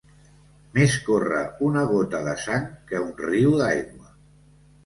[0.77, 4.13] Més corre una gota de sang que un riu d'aigua.